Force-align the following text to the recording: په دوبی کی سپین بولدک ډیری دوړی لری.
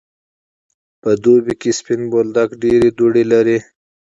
په 1.01 1.09
دوبی 1.23 1.53
کی 1.61 1.71
سپین 1.79 2.01
بولدک 2.11 2.49
ډیری 2.61 2.89
دوړی 2.97 3.23
لری. 3.31 3.57